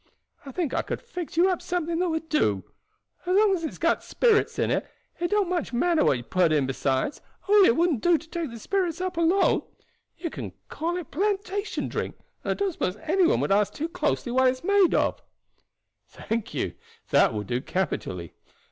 I 0.47 0.51
think 0.51 0.73
I 0.73 0.81
could 0.81 0.99
fix 0.99 1.37
you 1.37 1.51
up 1.51 1.61
something 1.61 1.99
that 1.99 2.09
would 2.09 2.27
do. 2.27 2.63
As 3.27 3.35
long 3.37 3.53
as 3.53 3.61
it 3.63 3.67
has 3.67 3.77
got 3.77 4.03
spirits 4.03 4.57
in 4.57 4.71
it, 4.71 4.87
it 5.19 5.29
don't 5.29 5.47
much 5.47 5.73
matter 5.73 6.03
what 6.03 6.17
you 6.17 6.23
put 6.23 6.51
in 6.51 6.65
besides, 6.65 7.21
only 7.47 7.67
it 7.67 7.75
wouldn't 7.77 8.01
do 8.01 8.17
to 8.17 8.27
take 8.27 8.49
spirits 8.57 8.99
up 8.99 9.15
alone. 9.15 9.61
You 10.17 10.31
can 10.31 10.53
call 10.69 10.97
it 10.97 11.11
plantation 11.11 11.87
drink, 11.87 12.15
and 12.43 12.49
I 12.49 12.53
don't 12.55 12.71
suppose 12.71 12.95
any 12.97 13.27
one 13.27 13.41
would 13.41 13.51
ask 13.51 13.73
too 13.75 13.89
closely 13.89 14.31
what 14.31 14.47
it's 14.47 14.63
made 14.63 14.95
of." 14.95 15.21
"Thank 16.07 16.55
you, 16.55 16.73
that 17.11 17.31
will 17.31 17.43
do 17.43 17.61
capitally." 17.61 18.33